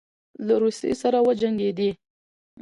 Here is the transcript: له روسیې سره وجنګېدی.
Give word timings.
له 0.45 0.53
روسیې 0.61 0.93
سره 1.01 1.17
وجنګېدی. 1.27 1.89